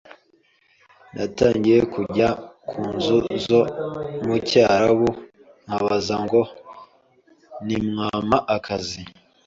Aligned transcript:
natagiye 1.13 1.79
kujya 1.93 2.29
ku 2.69 2.81
nzu 2.95 3.17
zo 3.45 3.59
mu 4.25 4.35
Cyarabu 4.49 5.09
nkabaza 5.63 6.15
ngo 6.23 6.41
Ntimwampa 7.65 8.37
akazi? 8.55 9.01